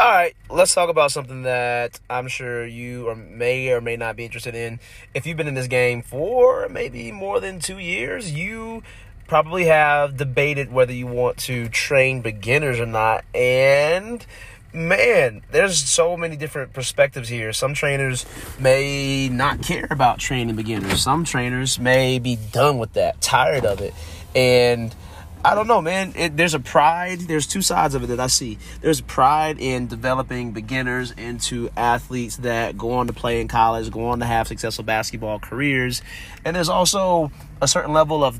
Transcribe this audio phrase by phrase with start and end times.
[0.00, 4.16] All right, let's talk about something that I'm sure you or may or may not
[4.16, 4.80] be interested in.
[5.12, 8.82] If you've been in this game for maybe more than two years, you
[9.28, 13.26] probably have debated whether you want to train beginners or not.
[13.34, 14.24] And
[14.72, 17.52] man, there's so many different perspectives here.
[17.52, 18.24] Some trainers
[18.58, 21.02] may not care about training beginners.
[21.02, 23.92] Some trainers may be done with that, tired of it.
[24.34, 24.94] And
[25.42, 26.12] I don't know, man.
[26.16, 27.20] It, there's a pride.
[27.20, 28.58] There's two sides of it that I see.
[28.82, 34.08] There's pride in developing beginners into athletes that go on to play in college, go
[34.08, 36.02] on to have successful basketball careers,
[36.44, 37.32] and there's also
[37.62, 38.38] a certain level of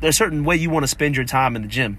[0.00, 1.98] there's a certain way you want to spend your time in the gym,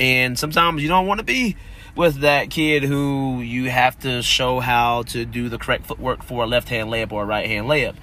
[0.00, 1.56] and sometimes you don't want to be
[1.94, 6.44] with that kid who you have to show how to do the correct footwork for
[6.44, 7.94] a left hand layup or a right hand layup.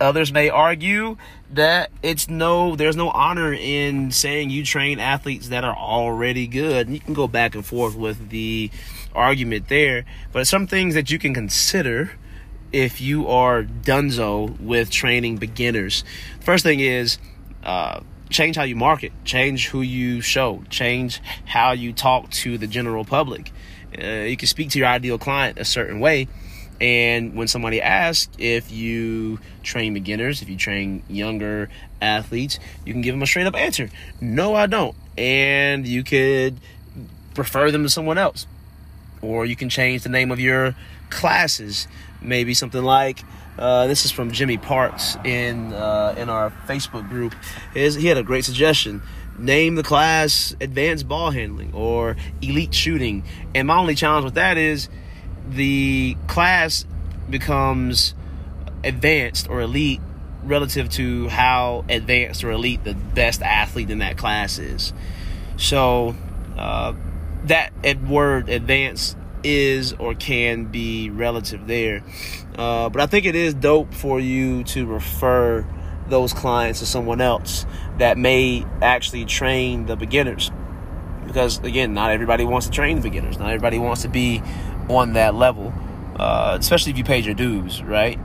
[0.00, 1.16] Others may argue
[1.52, 6.86] that it's no, there's no honor in saying you train athletes that are already good.
[6.86, 8.70] And you can go back and forth with the
[9.14, 12.12] argument there, but some things that you can consider
[12.72, 16.04] if you are dunzo with training beginners.
[16.40, 17.18] First thing is,
[17.64, 22.66] uh, change how you market, change who you show, change how you talk to the
[22.66, 23.50] general public.
[23.96, 26.28] Uh, you can speak to your ideal client a certain way
[26.80, 31.70] and when somebody asks if you train beginners, if you train younger
[32.02, 33.88] athletes, you can give them a straight up answer.
[34.20, 34.94] No, I don't.
[35.16, 36.60] And you could
[37.36, 38.46] refer them to someone else.
[39.22, 40.74] Or you can change the name of your
[41.08, 41.88] classes.
[42.20, 43.20] Maybe something like
[43.58, 47.34] uh, this is from Jimmy Parks in uh, in our Facebook group.
[47.72, 49.02] His, he had a great suggestion.
[49.38, 53.24] Name the class advanced ball handling or elite shooting.
[53.54, 54.88] And my only challenge with that is
[55.48, 56.84] the class
[57.28, 58.14] becomes
[58.84, 60.00] advanced or elite
[60.44, 64.92] relative to how advanced or elite the best athlete in that class is.
[65.56, 66.14] So
[66.56, 66.94] uh,
[67.44, 67.72] that
[68.02, 72.02] word advanced is or can be relative there.
[72.56, 75.66] Uh, but I think it is dope for you to refer
[76.08, 77.66] those clients to someone else
[77.98, 80.50] that may actually train the beginners.
[81.26, 83.38] Because again, not everybody wants to train the beginners.
[83.38, 84.42] Not everybody wants to be
[84.88, 85.72] on that level,
[86.16, 88.18] uh, especially if you paid your dues, right?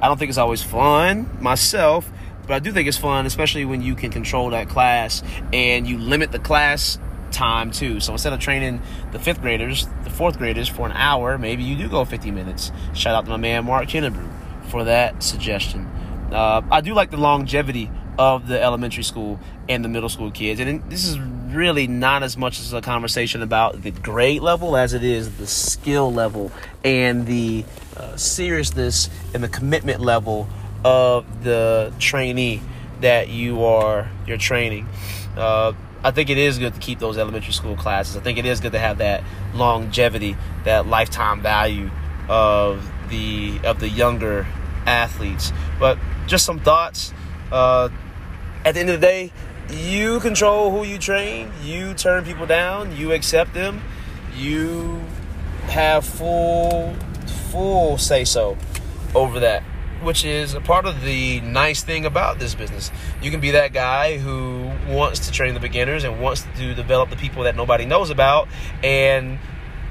[0.00, 2.10] I don't think it's always fun myself,
[2.46, 5.22] but I do think it's fun, especially when you can control that class
[5.52, 6.98] and you limit the class
[7.30, 8.00] time too.
[8.00, 8.80] So instead of training
[9.12, 12.72] the fifth graders, the fourth graders for an hour, maybe you do go 50 minutes.
[12.94, 14.30] Shout out to my man Mark Kennebrew
[14.68, 15.86] for that suggestion.
[16.30, 19.38] Uh, I do like the longevity of the elementary school
[19.68, 20.60] and the middle school kids.
[20.60, 24.94] And this is really not as much as a conversation about the grade level as
[24.94, 26.50] it is the skill level
[26.84, 27.64] and the
[27.96, 30.48] uh, seriousness and the commitment level
[30.84, 32.60] of the trainee
[33.00, 34.88] that you are you're training.
[35.36, 35.72] Uh,
[36.02, 38.16] I think it is good to keep those elementary school classes.
[38.16, 41.90] I think it is good to have that longevity, that lifetime value
[42.28, 44.46] of the of the younger
[44.86, 45.52] athletes.
[45.78, 47.12] But just some thoughts.
[47.50, 47.88] Uh,
[48.66, 49.32] at the end of the day,
[49.70, 53.80] you control who you train, you turn people down, you accept them,
[54.34, 55.00] you
[55.68, 56.96] have full
[57.52, 58.58] full say so
[59.14, 59.62] over that,
[60.02, 62.90] which is a part of the nice thing about this business.
[63.22, 67.08] You can be that guy who wants to train the beginners and wants to develop
[67.10, 68.48] the people that nobody knows about
[68.82, 69.38] and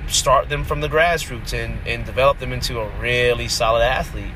[0.10, 4.34] start them from the grassroots and, and develop them into a really solid athlete.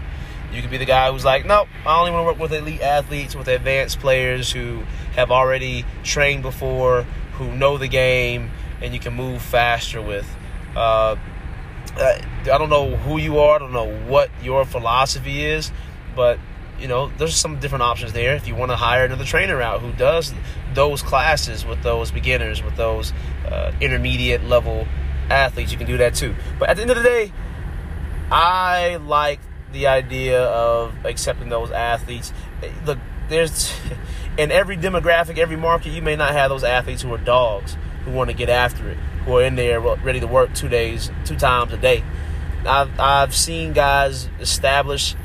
[0.52, 2.82] You could be the guy who's like, nope, I only want to work with elite
[2.82, 4.84] athletes, with advanced players who
[5.16, 8.52] have already trained before, who know the game,
[8.82, 10.28] and you can move faster with.
[10.76, 11.16] Uh,
[11.98, 13.56] I don't know who you are.
[13.56, 15.72] I don't know what your philosophy is,
[16.16, 16.40] but
[16.80, 18.36] you know, there's some different options there.
[18.36, 20.34] If you want to hire another trainer out who does
[20.74, 23.12] those classes with those beginners, with those
[23.46, 24.88] uh, intermediate level
[25.30, 26.36] athletes, you can do that too.
[26.58, 27.34] But at the end of the day,
[28.32, 29.40] I like
[29.72, 32.34] the idea of accepting those athletes.
[32.86, 33.00] Look,
[33.30, 33.74] there's
[34.38, 38.12] in every demographic, every market, you may not have those athletes who are dogs who
[38.12, 41.36] want to get after it, who are in there ready to work two days, two
[41.36, 42.04] times a day.
[42.66, 45.16] I've I've seen guys establish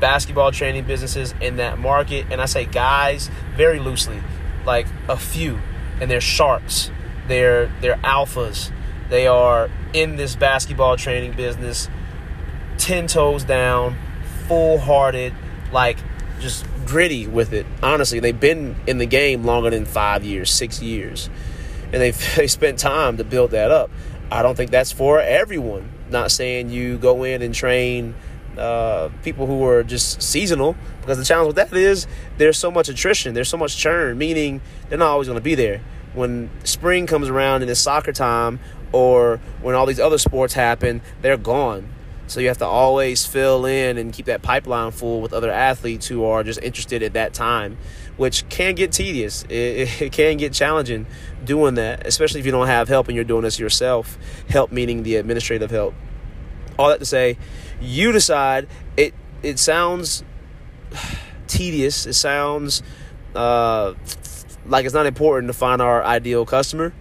[0.00, 4.20] basketball training businesses in that market, and I say guys very loosely,
[4.66, 5.60] like a few,
[6.00, 6.90] and they're sharks,
[7.28, 8.72] they're they're alphas,
[9.08, 11.88] they are in this basketball training business
[12.82, 13.96] 10 toes down,
[14.48, 15.32] full hearted,
[15.70, 15.98] like
[16.40, 17.64] just gritty with it.
[17.80, 21.30] Honestly, they've been in the game longer than five years, six years,
[21.84, 23.88] and they've they spent time to build that up.
[24.32, 25.90] I don't think that's for everyone.
[26.10, 28.16] Not saying you go in and train
[28.58, 32.88] uh, people who are just seasonal, because the challenge with that is there's so much
[32.88, 35.80] attrition, there's so much churn, meaning they're not always going to be there.
[36.14, 38.58] When spring comes around and it's soccer time,
[38.90, 41.88] or when all these other sports happen, they're gone.
[42.32, 46.06] So you have to always fill in and keep that pipeline full with other athletes
[46.06, 47.76] who are just interested at that time,
[48.16, 49.44] which can get tedious.
[49.52, 51.06] It, it, can get challenging
[51.44, 54.16] doing that, especially if you don't have help and you're doing this yourself.
[54.48, 55.94] Help meaning the administrative help.
[56.78, 57.36] All that to say,
[57.82, 58.66] you decide.
[58.96, 59.12] It
[59.42, 60.24] it sounds
[61.48, 62.06] tedious.
[62.06, 62.82] It sounds
[63.34, 63.92] uh,
[64.64, 66.94] like it's not important to find our ideal customer,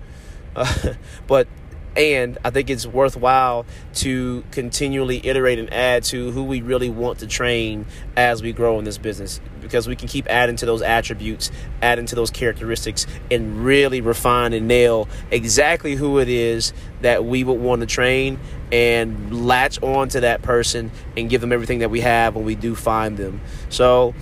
[0.58, 0.94] uh,
[1.28, 1.48] but
[1.96, 3.66] and I think it's worthwhile
[3.96, 7.86] to continually iterate and add to who we really want to train
[8.16, 11.52] as we grow in this business because we can keep adding to those attributes,
[11.82, 17.44] adding to those characteristics, and really refine and nail exactly who it is that we
[17.44, 18.40] would want to train
[18.72, 22.56] and latch on to that person and give them everything that we have when we
[22.56, 23.42] do find them.
[23.70, 24.14] So,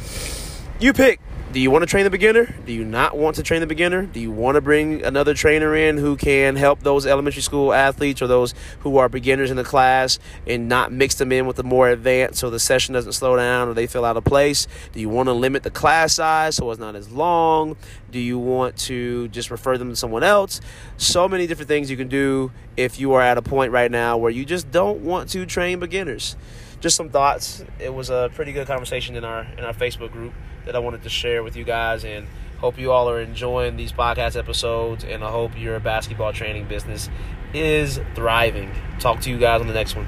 [0.79, 1.19] you pick
[1.51, 2.45] do you want to train the beginner?
[2.67, 4.05] Do you not want to train the beginner?
[4.05, 8.21] Do you want to bring another trainer in who can help those elementary school athletes
[8.21, 11.63] or those who are beginners in the class and not mix them in with the
[11.63, 14.67] more advanced so the session doesn't slow down or they feel out of place?
[14.93, 17.77] Do you want to limit the class size so it's not as long?
[18.11, 20.61] Do you want to just refer them to someone else?
[20.97, 24.17] So many different things you can do if you are at a point right now
[24.17, 26.35] where you just don't want to train beginners.
[26.79, 27.63] Just some thoughts.
[27.79, 30.33] It was a pretty good conversation in our in our Facebook group
[30.69, 32.27] that I wanted to share with you guys and
[32.59, 37.09] hope you all are enjoying these podcast episodes and I hope your basketball training business
[37.55, 38.71] is thriving.
[38.99, 40.07] Talk to you guys on the next one.